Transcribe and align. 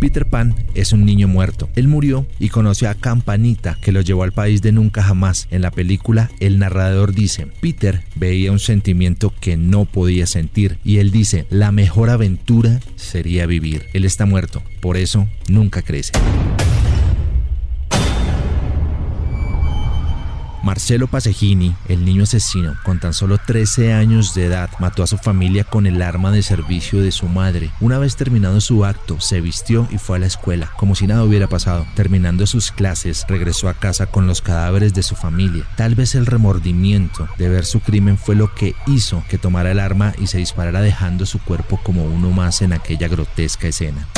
Peter 0.00 0.26
Pan 0.26 0.54
es 0.74 0.92
un 0.92 1.04
niño 1.04 1.28
muerto. 1.28 1.68
Él 1.76 1.88
murió 1.88 2.26
y 2.38 2.48
conoció 2.48 2.88
a 2.90 2.94
Campanita, 2.94 3.78
que 3.80 3.92
lo 3.92 4.00
llevó 4.00 4.22
al 4.22 4.32
país 4.32 4.62
de 4.62 4.72
nunca 4.72 5.02
jamás. 5.02 5.48
En 5.50 5.62
la 5.62 5.70
película, 5.70 6.30
el 6.40 6.58
narrador 6.58 7.14
dice, 7.14 7.46
Peter 7.60 8.02
veía 8.16 8.52
un 8.52 8.58
sentimiento 8.58 9.32
que 9.40 9.56
no 9.56 9.84
podía 9.84 10.26
sentir 10.26 10.78
y 10.84 10.98
él 10.98 11.10
dice, 11.10 11.46
la 11.50 11.72
mejor 11.72 12.10
aventura 12.10 12.80
sería 12.96 13.46
vivir. 13.46 13.86
Él 13.92 14.04
está 14.04 14.26
muerto, 14.26 14.62
por 14.80 14.96
eso 14.96 15.28
nunca 15.48 15.82
crece. 15.82 16.12
Marcelo 20.64 21.08
Pasegini, 21.08 21.76
el 21.88 22.06
niño 22.06 22.22
asesino, 22.22 22.74
con 22.82 22.98
tan 22.98 23.12
solo 23.12 23.36
13 23.36 23.92
años 23.92 24.34
de 24.34 24.46
edad, 24.46 24.70
mató 24.78 25.02
a 25.02 25.06
su 25.06 25.18
familia 25.18 25.64
con 25.64 25.86
el 25.86 26.00
arma 26.00 26.32
de 26.32 26.42
servicio 26.42 27.02
de 27.02 27.12
su 27.12 27.28
madre. 27.28 27.70
Una 27.80 27.98
vez 27.98 28.16
terminado 28.16 28.62
su 28.62 28.86
acto, 28.86 29.20
se 29.20 29.42
vistió 29.42 29.86
y 29.90 29.98
fue 29.98 30.16
a 30.16 30.20
la 30.20 30.26
escuela, 30.26 30.72
como 30.78 30.94
si 30.94 31.06
nada 31.06 31.22
hubiera 31.22 31.48
pasado. 31.48 31.86
Terminando 31.94 32.46
sus 32.46 32.72
clases, 32.72 33.26
regresó 33.28 33.68
a 33.68 33.74
casa 33.74 34.06
con 34.06 34.26
los 34.26 34.40
cadáveres 34.40 34.94
de 34.94 35.02
su 35.02 35.16
familia. 35.16 35.66
Tal 35.76 35.94
vez 35.94 36.14
el 36.14 36.24
remordimiento 36.24 37.28
de 37.36 37.50
ver 37.50 37.66
su 37.66 37.80
crimen 37.80 38.16
fue 38.16 38.34
lo 38.34 38.54
que 38.54 38.74
hizo 38.86 39.22
que 39.28 39.36
tomara 39.36 39.70
el 39.70 39.80
arma 39.80 40.14
y 40.18 40.28
se 40.28 40.38
disparara 40.38 40.80
dejando 40.80 41.26
su 41.26 41.40
cuerpo 41.40 41.78
como 41.82 42.04
uno 42.04 42.30
más 42.30 42.62
en 42.62 42.72
aquella 42.72 43.08
grotesca 43.08 43.68
escena. 43.68 44.08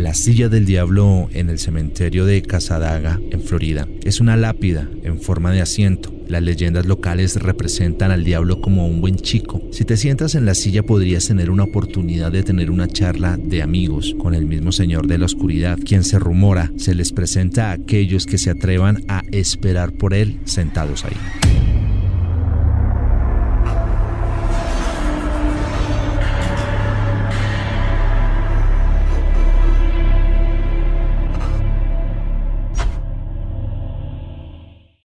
La 0.00 0.14
silla 0.14 0.48
del 0.48 0.64
diablo 0.64 1.28
en 1.34 1.50
el 1.50 1.58
cementerio 1.58 2.24
de 2.24 2.40
Casadaga, 2.40 3.20
en 3.30 3.42
Florida, 3.42 3.86
es 4.02 4.18
una 4.18 4.34
lápida 4.34 4.88
en 5.02 5.20
forma 5.20 5.52
de 5.52 5.60
asiento. 5.60 6.10
Las 6.26 6.42
leyendas 6.42 6.86
locales 6.86 7.36
representan 7.36 8.10
al 8.10 8.24
diablo 8.24 8.62
como 8.62 8.86
un 8.86 9.02
buen 9.02 9.16
chico. 9.16 9.60
Si 9.72 9.84
te 9.84 9.98
sientas 9.98 10.34
en 10.34 10.46
la 10.46 10.54
silla 10.54 10.82
podrías 10.82 11.26
tener 11.26 11.50
una 11.50 11.64
oportunidad 11.64 12.32
de 12.32 12.42
tener 12.42 12.70
una 12.70 12.88
charla 12.88 13.36
de 13.36 13.60
amigos 13.60 14.16
con 14.18 14.34
el 14.34 14.46
mismo 14.46 14.72
señor 14.72 15.06
de 15.06 15.18
la 15.18 15.26
oscuridad, 15.26 15.78
quien 15.84 16.02
se 16.02 16.18
rumora 16.18 16.72
se 16.78 16.94
les 16.94 17.12
presenta 17.12 17.68
a 17.68 17.72
aquellos 17.72 18.24
que 18.24 18.38
se 18.38 18.48
atrevan 18.48 19.04
a 19.06 19.22
esperar 19.32 19.92
por 19.92 20.14
él 20.14 20.40
sentados 20.46 21.04
ahí. 21.04 21.49